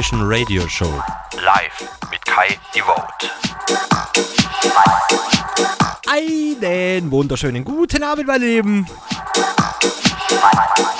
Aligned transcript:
Mission 0.00 0.22
Radio 0.22 0.66
Show. 0.66 0.90
Live 1.44 1.86
mit 2.10 2.24
Kai 2.24 2.58
Devote. 2.74 3.28
Einen 6.08 7.10
wunderschönen 7.10 7.62
guten 7.62 8.02
Abend, 8.02 8.26
meine 8.26 8.46
Lieben. 8.46 8.86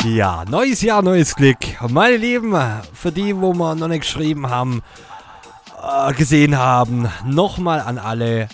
Ja, 0.05 0.45
neues 0.45 0.83
Jahr, 0.83 1.01
neues 1.01 1.35
Glück. 1.35 1.57
Meine 1.89 2.19
Lieben, 2.19 2.55
für 2.93 3.11
die, 3.11 3.35
wo 3.35 3.55
wir 3.55 3.75
noch 3.75 3.89
nicht 3.89 4.03
geschrieben 4.03 4.51
haben, 4.51 4.83
äh, 5.83 6.13
gesehen 6.13 6.59
haben, 6.59 7.11
nochmal 7.25 7.81
an 7.81 7.97
alle 7.97 8.51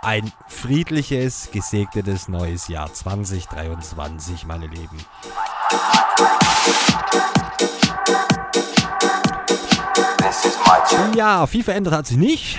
ein 0.00 0.30
friedliches, 0.46 1.48
gesegnetes 1.50 2.28
neues 2.28 2.68
Jahr 2.68 2.92
2023, 2.94 4.46
meine 4.46 4.68
Lieben. 4.68 5.04
Ja, 11.14 11.46
viel 11.46 11.62
verändert 11.62 11.94
hat 11.94 12.06
sich 12.06 12.16
nicht. 12.16 12.58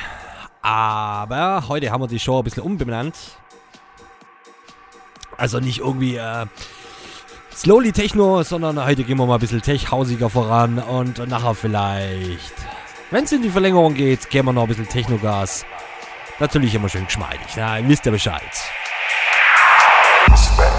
Aber 0.62 1.66
heute 1.68 1.92
haben 1.92 2.02
wir 2.02 2.08
die 2.08 2.20
Show 2.20 2.38
ein 2.38 2.44
bisschen 2.44 2.64
umbenannt. 2.64 3.16
Also 5.38 5.60
nicht 5.60 5.80
irgendwie 5.80 6.16
äh, 6.16 6.46
Slowly 7.56 7.92
Techno, 7.92 8.44
sondern 8.44 8.84
heute 8.84 9.04
gehen 9.04 9.18
wir 9.18 9.26
mal 9.26 9.36
ein 9.36 9.40
bisschen 9.40 9.62
tech-hausiger 9.62 10.30
voran 10.30 10.80
und 10.80 11.28
nachher 11.28 11.54
vielleicht, 11.54 12.54
wenn 13.12 13.26
es 13.26 13.32
in 13.32 13.42
die 13.42 13.50
Verlängerung 13.50 13.94
geht, 13.94 14.30
gehen 14.30 14.46
wir 14.46 14.54
noch 14.54 14.64
ein 14.64 14.68
bisschen 14.68 14.88
Technogas. 14.88 15.66
Natürlich 16.40 16.74
immer 16.76 16.90
schön 16.90 17.06
geschmeidig, 17.06 17.58
ihr 17.58 17.88
wisst 17.88 18.06
ja 18.06 18.12
Bescheid. 18.12 18.42
Respect, 20.30 20.73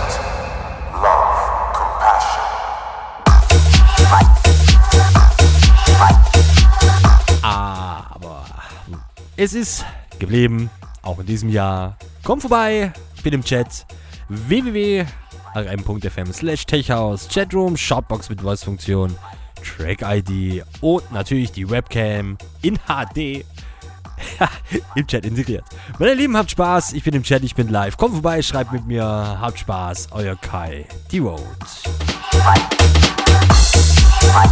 es 9.36 9.54
ist 9.54 9.84
geblieben, 10.18 10.70
auch 11.02 11.18
in 11.18 11.26
diesem 11.26 11.48
Jahr. 11.48 11.96
Komm 12.22 12.40
vorbei, 12.40 12.92
ich 13.16 13.22
bin 13.22 13.32
im 13.32 13.44
Chat 13.44 13.86
www.rm.fm 14.28 16.32
slash 16.32 16.66
techhouse, 16.66 17.28
Chatroom, 17.28 17.76
Shopbox 17.76 18.30
mit 18.30 18.40
Voice-Funktion, 18.40 19.14
Track-ID 19.62 20.64
und 20.80 21.10
natürlich 21.12 21.52
die 21.52 21.68
Webcam 21.68 22.38
in 22.62 22.78
HD 22.86 23.44
im 24.94 25.06
Chat 25.06 25.26
integriert. 25.26 25.64
Meine 25.98 26.14
Lieben, 26.14 26.36
habt 26.36 26.50
Spaß. 26.50 26.92
Ich 26.92 27.02
bin 27.02 27.14
im 27.14 27.22
Chat, 27.22 27.42
ich 27.42 27.54
bin 27.54 27.68
live. 27.68 27.96
Kommt 27.96 28.14
vorbei, 28.14 28.42
schreibt 28.42 28.72
mit 28.72 28.86
mir. 28.86 29.04
Habt 29.04 29.58
Spaß. 29.58 30.08
Euer 30.12 30.36
Kai, 30.36 30.86
die 31.10 31.18
Road. 31.18 31.40
Fight. 32.30 32.60
Fight. 34.32 34.50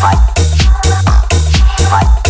Fight. 0.00 0.53
Bye. 1.90 2.24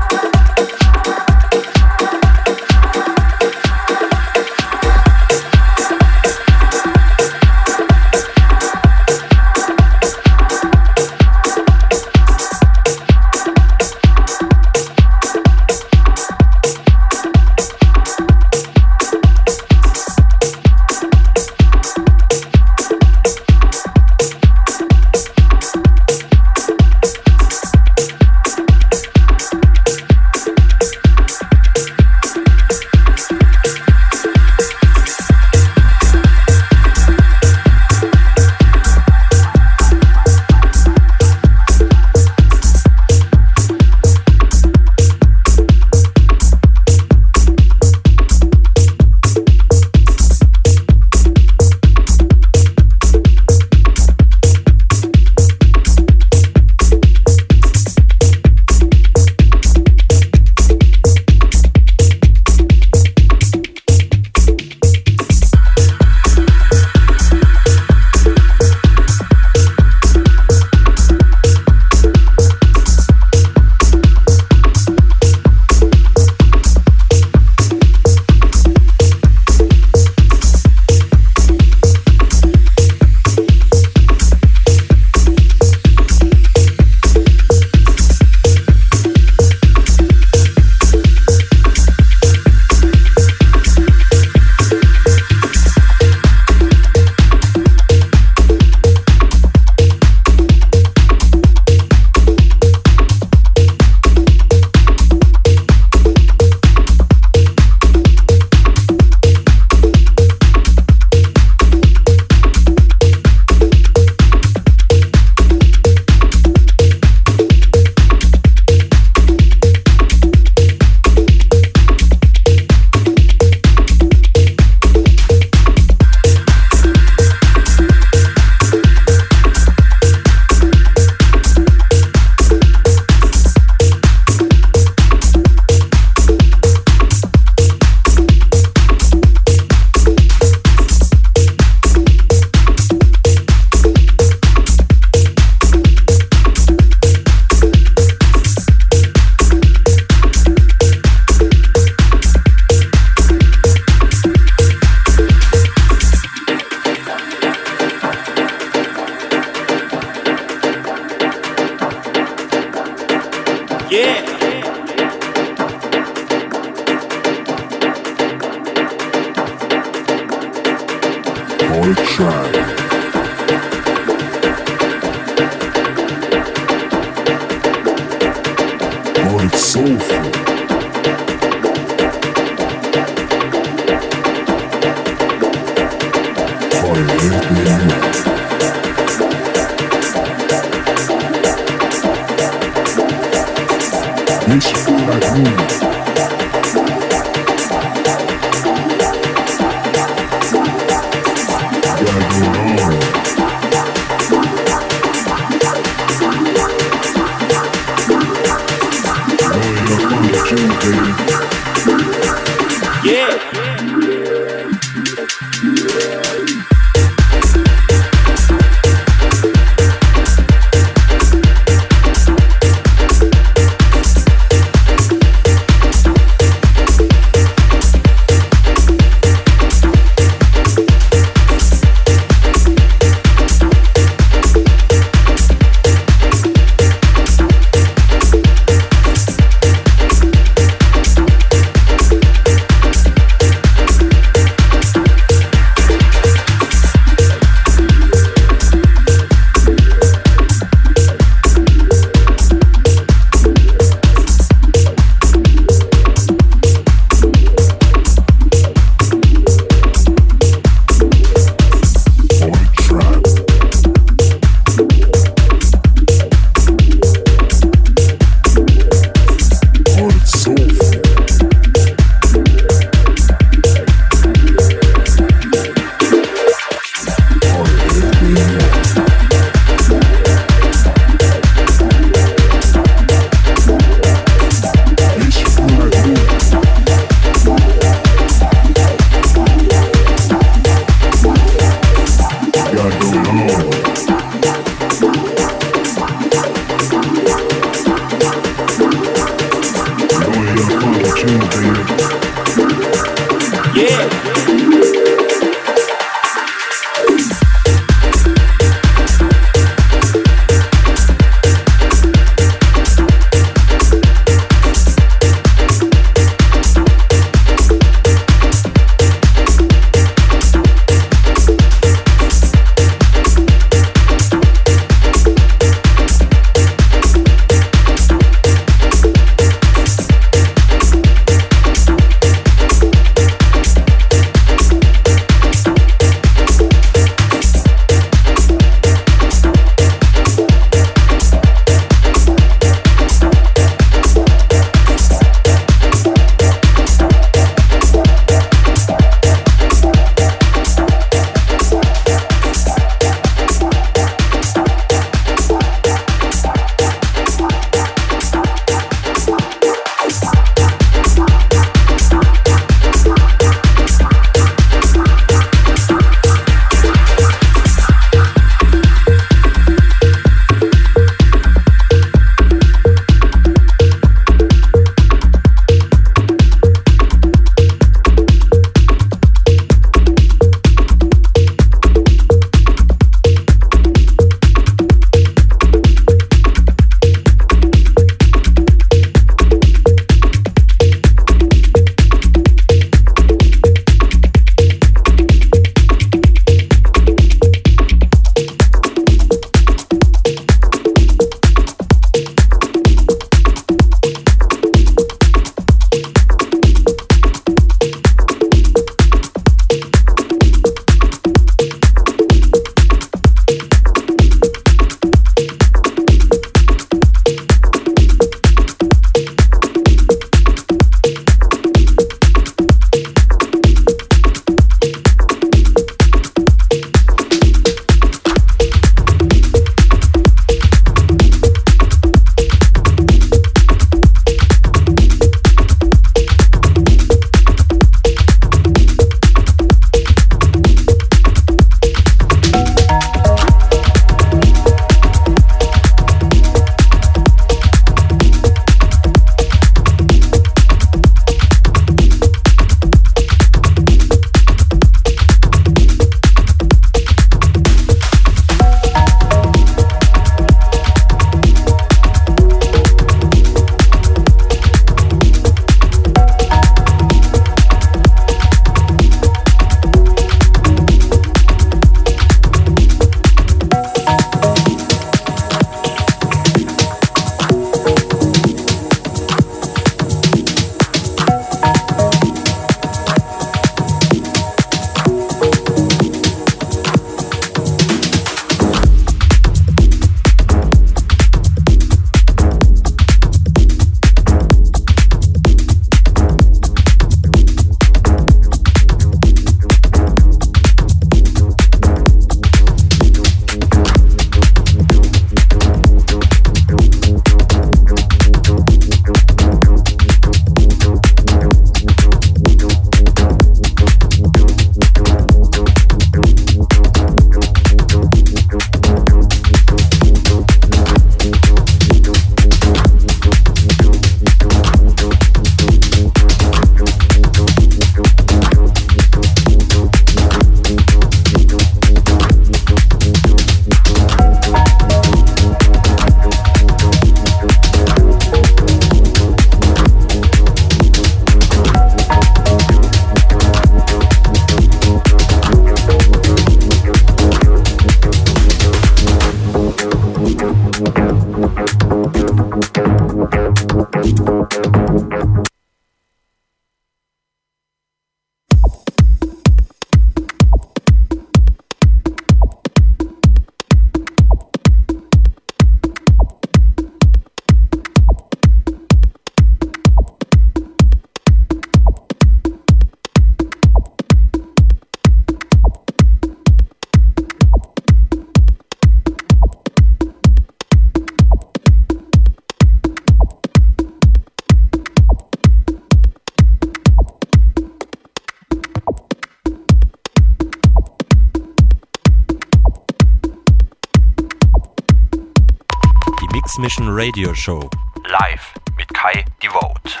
Radio 597.12 597.34
Show. 597.34 597.68
Live 598.08 598.54
mit 598.78 598.88
Kai 598.94 599.22
Devote. 599.42 600.00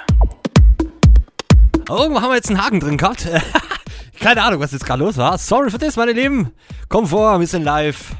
Oh, 1.90 1.96
irgendwo 1.96 2.22
haben 2.22 2.30
wir 2.30 2.36
jetzt 2.36 2.48
einen 2.48 2.64
Haken 2.64 2.80
drin 2.80 2.96
gehabt. 2.96 3.28
Keine 4.18 4.42
Ahnung, 4.42 4.60
was 4.60 4.72
jetzt 4.72 4.86
gerade 4.86 5.04
los 5.04 5.18
war. 5.18 5.36
Sorry 5.36 5.70
für 5.70 5.76
das, 5.76 5.96
meine 5.96 6.12
Lieben. 6.12 6.52
Komm 6.88 7.06
vor, 7.06 7.38
wir 7.38 7.46
sind 7.46 7.64
live. 7.64 8.16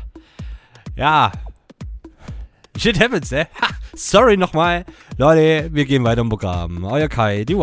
Ja. 0.94 1.32
Shit 2.76 3.00
happens, 3.00 3.30
ne? 3.30 3.48
Ha, 3.62 3.68
sorry 3.94 4.36
nochmal. 4.36 4.84
Leute, 5.16 5.70
wir 5.72 5.86
gehen 5.86 6.04
weiter 6.04 6.20
im 6.20 6.28
Programm. 6.28 6.84
Euer 6.84 7.08
Kai, 7.08 7.46
die 7.46 7.56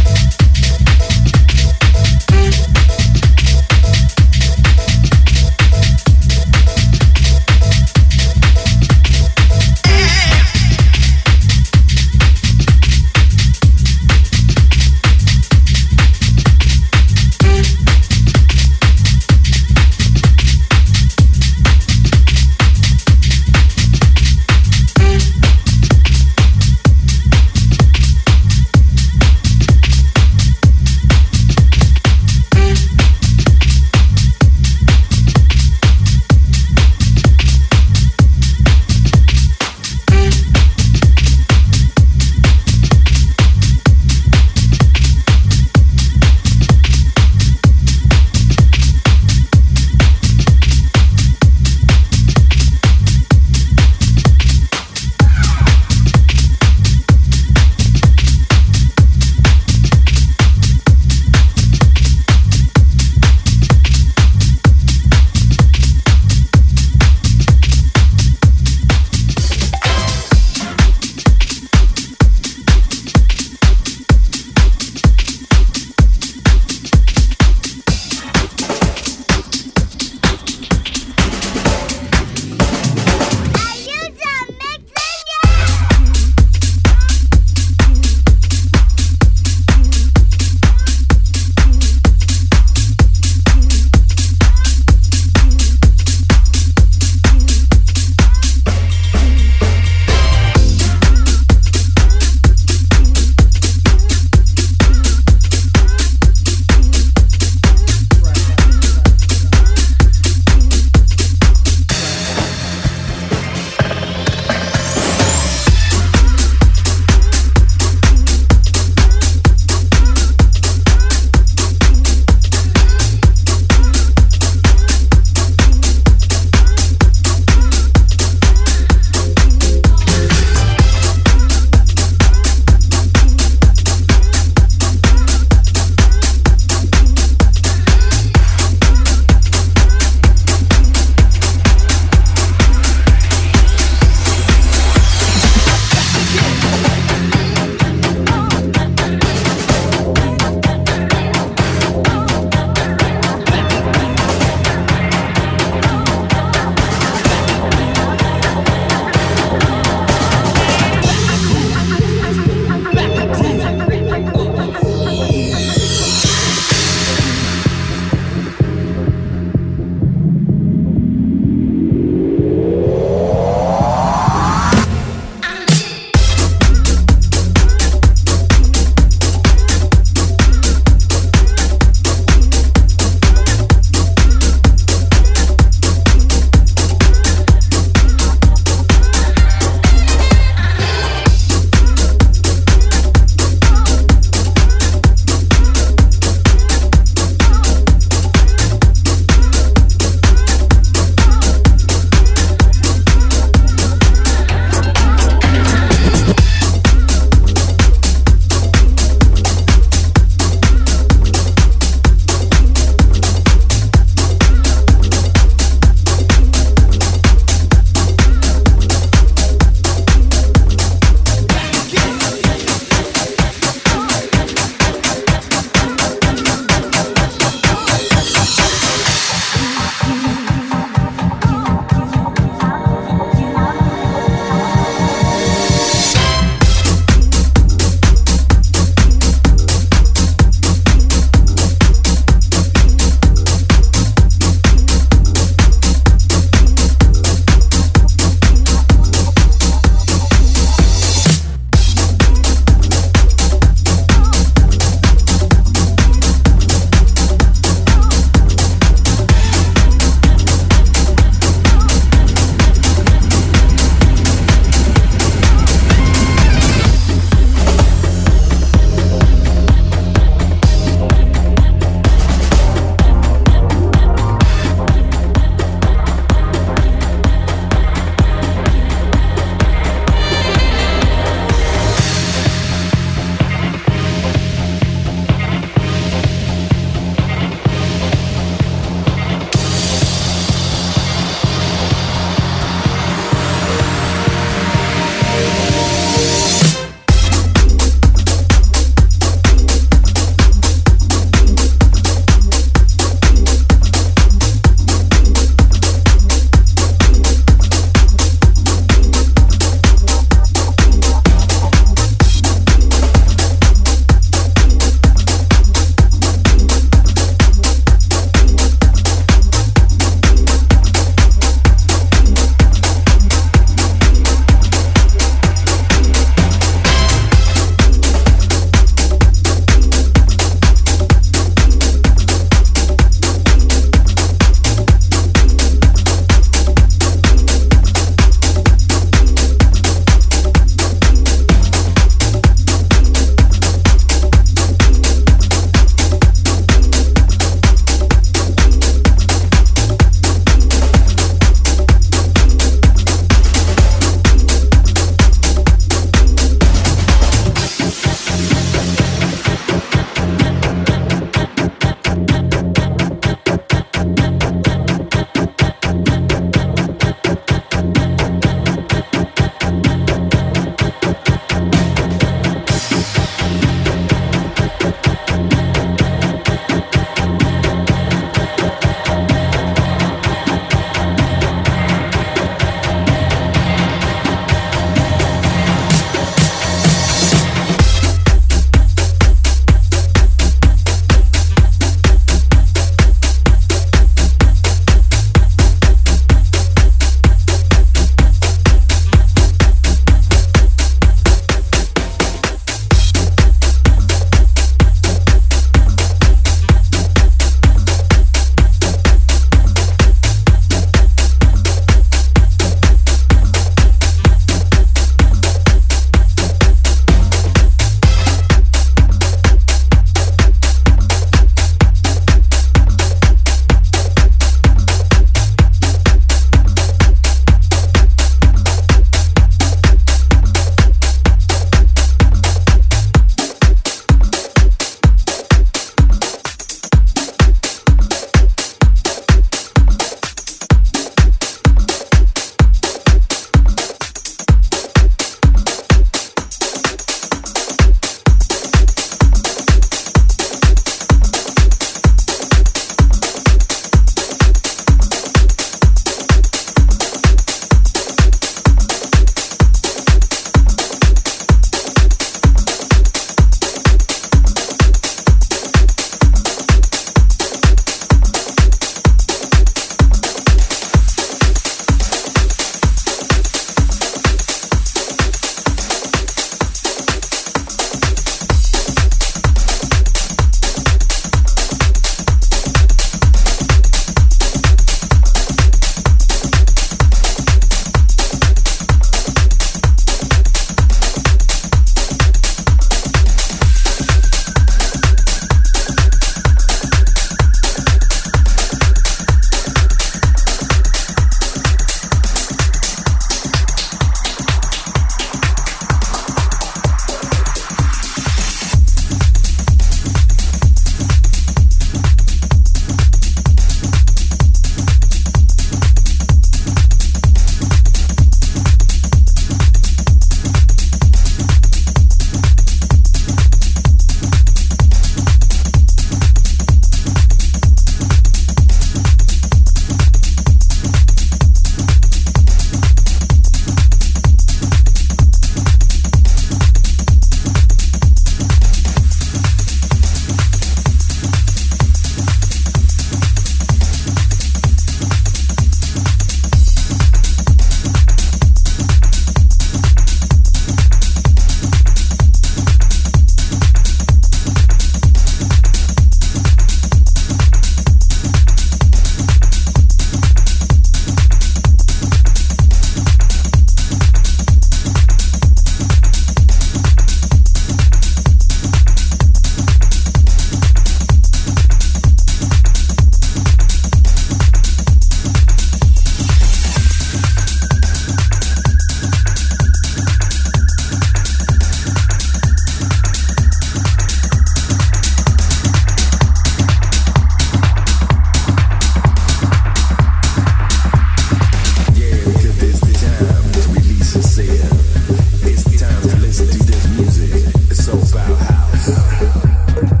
Yeah. 598.87 600.00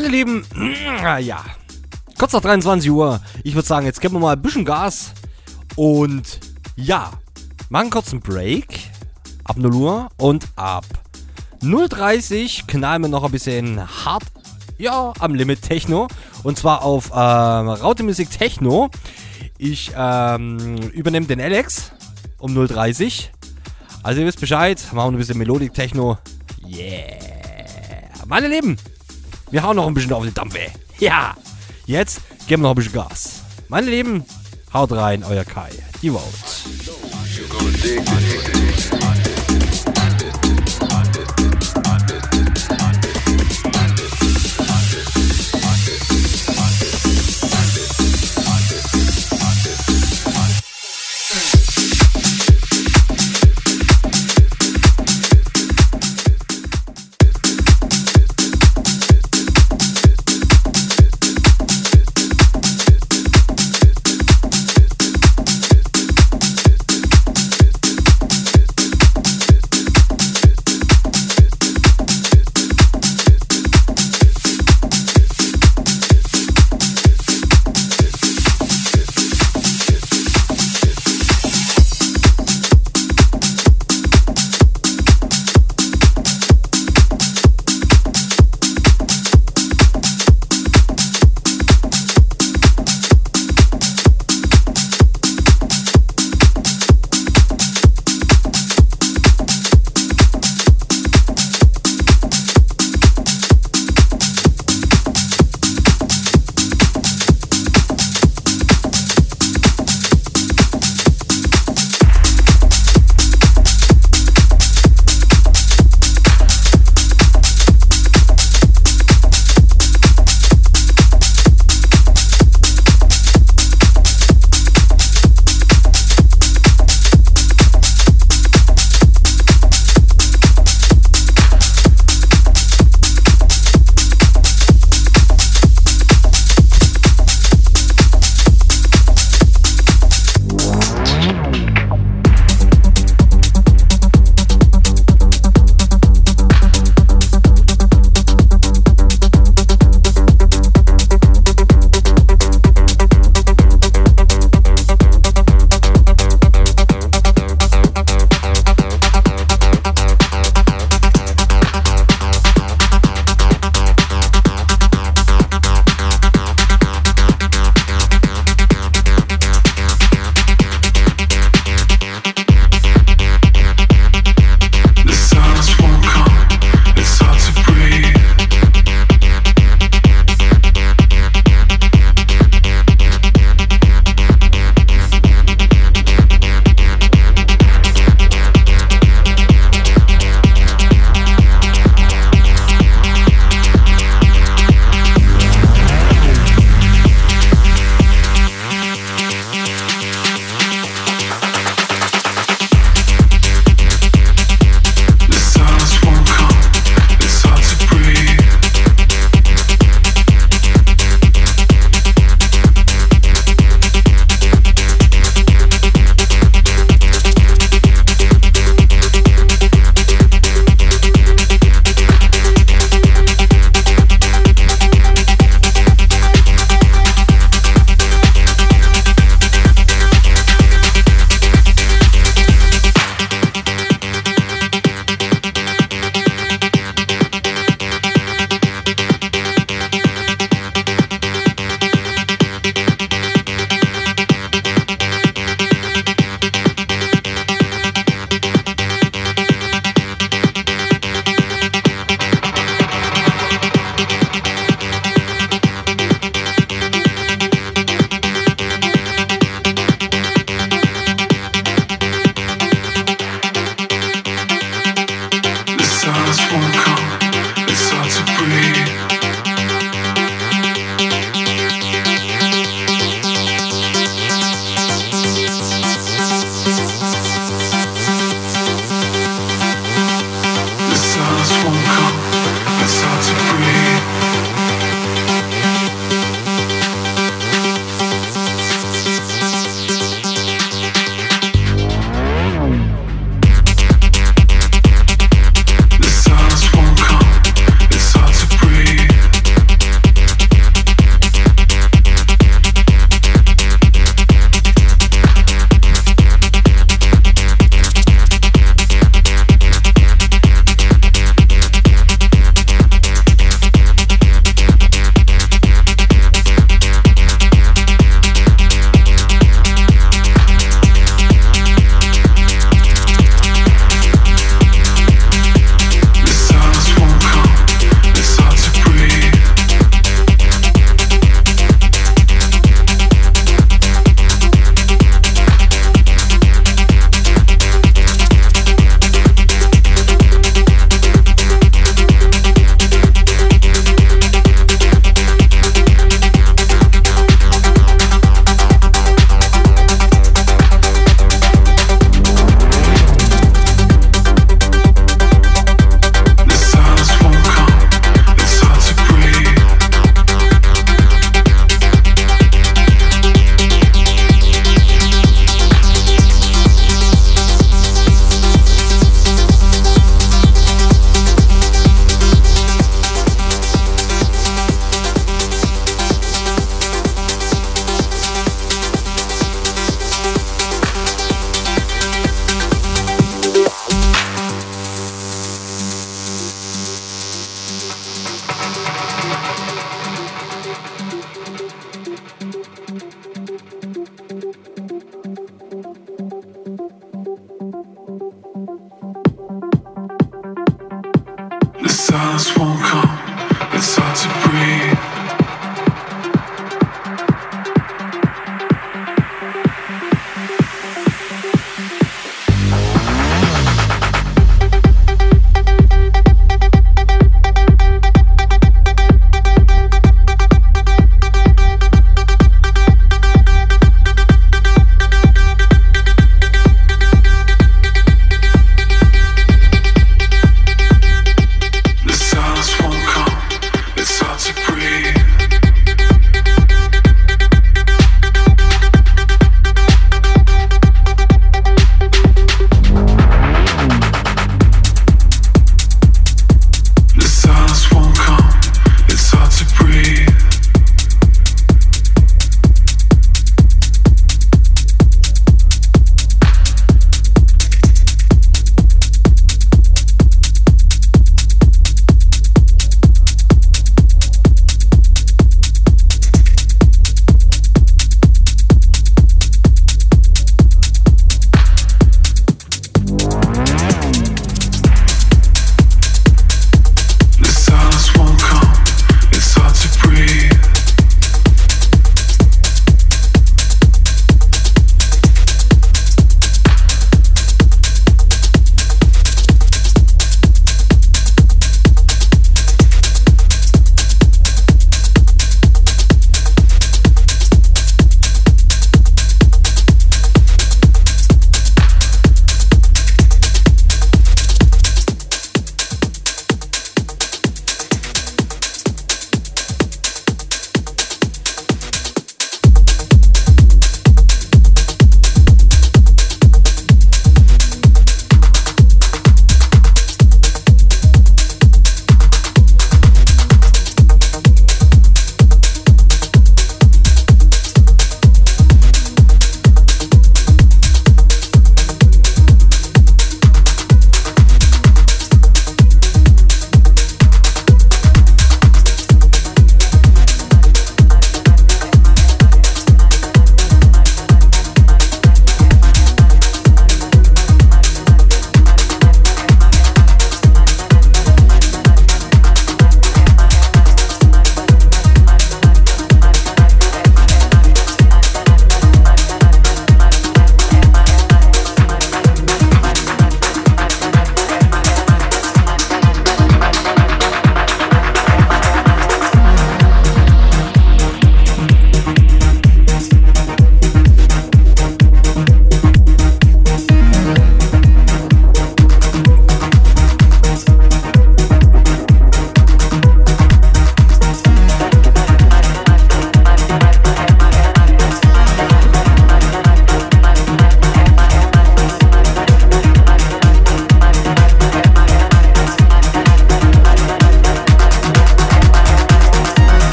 Meine 0.00 0.10
Lieben, 0.12 0.46
ja, 1.18 1.44
kurz 2.16 2.32
nach 2.32 2.40
23 2.40 2.88
Uhr. 2.88 3.20
Ich 3.42 3.56
würde 3.56 3.66
sagen, 3.66 3.84
jetzt 3.84 4.00
geben 4.00 4.14
wir 4.14 4.20
mal 4.20 4.36
ein 4.36 4.40
bisschen 4.40 4.64
Gas. 4.64 5.12
Und 5.74 6.38
ja, 6.76 7.10
machen 7.68 7.90
kurz 7.90 8.12
einen 8.12 8.20
Break. 8.20 8.78
Ab 9.42 9.56
0 9.56 9.74
Uhr 9.74 10.08
und 10.16 10.46
ab 10.54 10.84
0.30 11.62 12.68
knallen 12.68 13.02
wir 13.02 13.08
noch 13.08 13.24
ein 13.24 13.32
bisschen 13.32 13.80
hart, 14.04 14.22
ja, 14.78 15.12
am 15.18 15.34
Limit 15.34 15.62
Techno. 15.62 16.06
Und 16.44 16.56
zwar 16.56 16.84
auf 16.84 17.10
ähm, 17.10 17.68
Raute 17.68 18.04
Musik 18.04 18.30
Techno. 18.30 18.90
Ich 19.58 19.90
ähm, 19.96 20.76
übernehme 20.92 21.26
den 21.26 21.40
Alex 21.40 21.90
um 22.38 22.56
0.30 22.56 23.30
Also 24.04 24.20
ihr 24.20 24.28
wisst 24.28 24.38
Bescheid, 24.38 24.80
machen 24.92 25.16
ein 25.16 25.18
bisschen 25.18 25.38
Melodik 25.38 25.74
Techno. 25.74 26.18
Yeah. 26.64 27.18
Meine 28.28 28.46
Lieben, 28.46 28.76
wir 29.50 29.62
hauen 29.62 29.76
noch 29.76 29.86
ein 29.86 29.94
bisschen 29.94 30.12
auf 30.12 30.24
die 30.24 30.32
Dampfe. 30.32 30.66
Ja, 30.98 31.34
jetzt 31.86 32.20
geben 32.46 32.62
wir 32.62 32.68
noch 32.68 32.74
ein 32.74 32.76
bisschen 32.76 32.92
Gas. 32.92 33.42
Meine 33.68 33.90
Lieben, 33.90 34.24
haut 34.72 34.92
rein, 34.92 35.24
euer 35.24 35.44
Kai. 35.44 35.70
Die 36.02 36.10
Vote. 36.10 36.37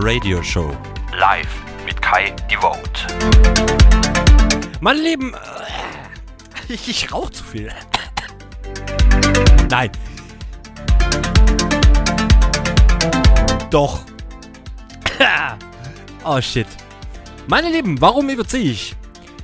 Radio 0.00 0.42
Show. 0.42 0.76
Live 1.18 1.48
mit 1.84 2.00
Kai 2.00 2.34
Devote. 2.50 3.06
Meine 4.80 5.00
Lieben, 5.00 5.34
äh, 5.34 6.72
ich, 6.72 6.88
ich 6.88 7.12
rauche 7.12 7.32
zu 7.32 7.44
viel. 7.44 7.70
Nein. 9.70 9.90
Doch. 13.70 14.00
oh 16.24 16.40
shit. 16.40 16.66
Meine 17.46 17.70
Lieben, 17.70 18.00
warum 18.00 18.28
überziehe 18.28 18.72
ich? 18.72 18.94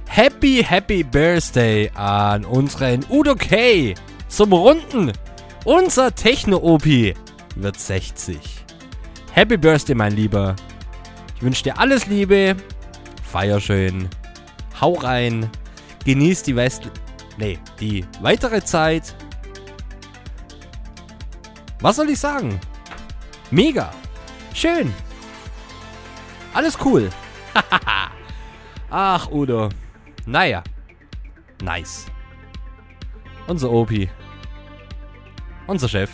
Happy, 0.07 0.65
happy 0.67 1.03
Birthday 1.03 1.91
an 1.95 2.45
unseren 2.45 3.05
Udo 3.11 3.35
K. 3.35 3.95
Zum 4.29 4.53
Runden. 4.53 5.13
Unser 5.65 6.15
Techno-OP 6.15 6.87
wird 7.57 7.79
60. 7.79 8.39
Happy 9.39 9.57
Birthday, 9.57 9.95
mein 9.95 10.17
Lieber. 10.17 10.57
Ich 11.37 11.43
wünsche 11.43 11.63
dir 11.63 11.79
alles 11.79 12.09
Liebe. 12.09 12.57
Feier 13.23 13.61
schön. 13.61 14.09
Hau 14.81 14.95
rein. 14.95 15.49
Genieß 16.05 16.43
die 16.43 16.57
West... 16.57 16.91
Nee, 17.37 17.57
die 17.79 18.05
weitere 18.21 18.61
Zeit. 18.65 19.15
Was 21.79 21.95
soll 21.95 22.11
ich 22.11 22.19
sagen? 22.19 22.59
Mega. 23.53 23.93
Schön. 24.55 24.93
Alles 26.53 26.77
cool. 26.85 27.09
Ach, 28.91 29.31
Udo. 29.31 29.69
Naja. 30.27 30.65
Nice. 31.63 32.07
Unser 33.47 33.71
Opi. 33.71 34.11
Unser 35.69 35.89
Chef. 35.89 36.11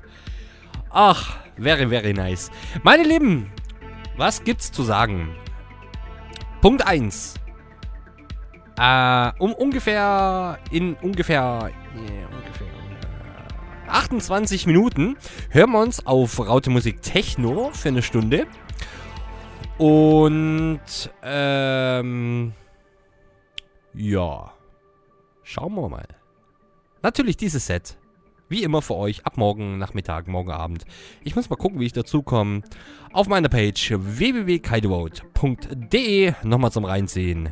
Ach, 0.90 1.47
very, 1.58 1.86
very 1.86 2.12
nice. 2.12 2.50
Meine 2.82 3.02
Lieben, 3.04 3.50
was 4.16 4.42
gibt's 4.42 4.72
zu 4.72 4.82
sagen? 4.82 5.34
Punkt 6.60 6.86
1. 6.86 7.34
Äh, 8.78 9.32
um 9.38 9.52
ungefähr 9.54 10.58
in 10.70 10.94
ungefähr, 10.94 11.70
yeah, 11.96 12.28
ungefähr 12.30 12.66
äh, 13.86 13.90
28 13.90 14.66
Minuten 14.66 15.16
hören 15.50 15.72
wir 15.72 15.80
uns 15.80 16.06
auf 16.06 16.38
Raute 16.38 16.70
Musik 16.70 17.02
Techno 17.02 17.70
für 17.72 17.88
eine 17.88 18.02
Stunde. 18.02 18.46
Und 19.78 20.80
ähm, 21.22 22.52
ja, 23.94 24.52
schauen 25.42 25.74
wir 25.74 25.88
mal. 25.88 26.06
Natürlich 27.02 27.36
dieses 27.36 27.66
Set. 27.66 27.96
Wie 28.48 28.62
immer 28.62 28.80
für 28.80 28.96
euch 28.96 29.26
ab 29.26 29.36
morgen 29.36 29.76
Nachmittag, 29.78 30.26
morgen 30.26 30.50
Abend. 30.50 30.84
Ich 31.22 31.36
muss 31.36 31.50
mal 31.50 31.56
gucken, 31.56 31.80
wie 31.80 31.86
ich 31.86 31.92
dazu 31.92 32.22
komme. 32.22 32.62
Auf 33.12 33.28
meiner 33.28 33.50
Page 33.50 33.92
www.kaidevote.de 33.94 36.32
Nochmal 36.44 36.72
zum 36.72 36.86
Reinziehen. 36.86 37.50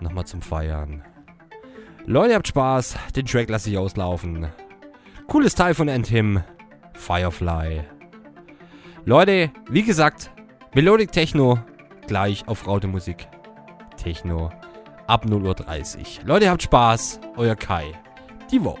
Nochmal 0.00 0.26
zum 0.26 0.40
Feiern. 0.40 1.04
Leute, 2.06 2.34
habt 2.34 2.48
Spaß. 2.48 2.96
Den 3.14 3.26
Track 3.26 3.50
lasse 3.50 3.68
ich 3.68 3.76
auslaufen. 3.76 4.46
Cooles 5.26 5.54
Teil 5.54 5.74
von 5.74 5.90
Anthem. 5.90 6.42
Firefly. 6.94 7.82
Leute, 9.04 9.50
wie 9.68 9.82
gesagt, 9.82 10.30
Melodic 10.74 11.12
Techno 11.12 11.58
gleich 12.06 12.48
auf 12.48 12.66
Raute 12.66 12.86
Musik. 12.86 13.28
Techno 13.96 14.50
ab 15.06 15.26
0.30 15.26 15.98
Uhr. 15.98 16.04
Leute, 16.24 16.48
habt 16.48 16.62
Spaß. 16.62 17.20
Euer 17.36 17.56
Kai. 17.56 17.92
Die 18.50 18.60
Vote. 18.60 18.80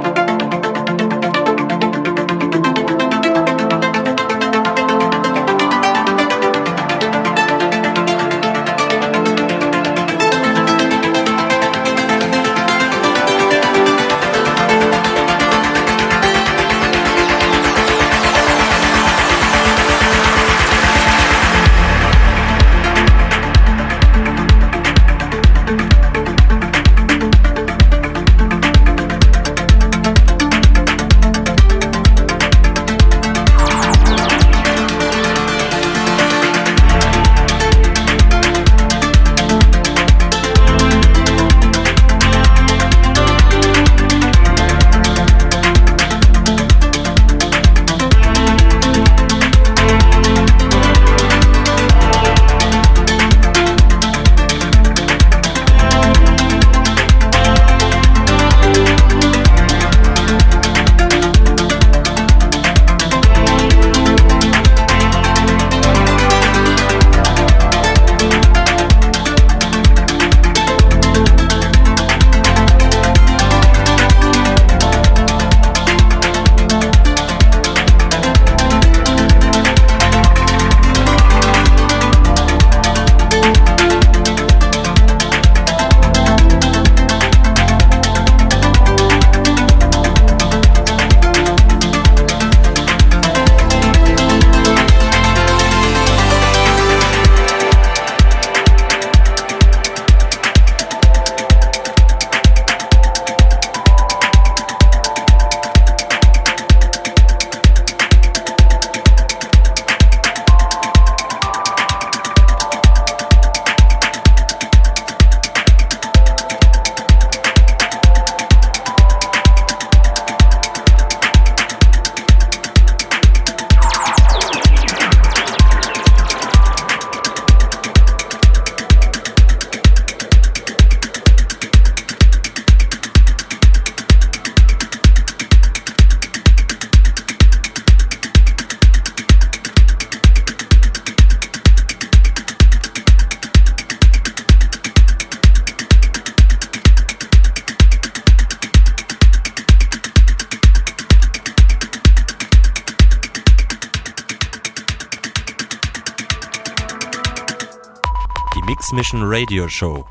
Radio 159.41 159.65
Show. 159.65 160.10